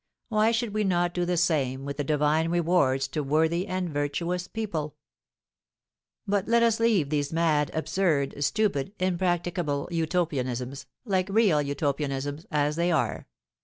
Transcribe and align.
Why 0.29 0.49
should 0.49 0.73
we 0.73 0.83
not 0.83 1.13
do 1.13 1.25
the 1.25 1.37
same 1.37 1.85
with 1.85 1.97
the 1.97 2.03
divine 2.03 2.49
rewards 2.49 3.07
to 3.09 3.21
worthy 3.21 3.67
and 3.67 3.87
virtuous 3.87 4.47
people? 4.47 4.95
But 6.25 6.47
let 6.47 6.63
us 6.63 6.79
leave 6.79 7.11
these 7.11 7.31
mad, 7.31 7.69
absurd, 7.75 8.43
stupid, 8.43 8.93
impracticable 8.99 9.87
utopianisms, 9.91 10.87
like 11.05 11.29
real 11.29 11.61
utopianisms, 11.61 12.47
as 12.49 12.77
they 12.77 12.91
are. 12.91 13.27